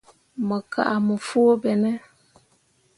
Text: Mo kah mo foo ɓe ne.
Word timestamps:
Mo 0.47 0.57
kah 0.71 0.93
mo 1.05 1.15
foo 1.27 1.51
ɓe 1.61 1.71
ne. 1.81 1.91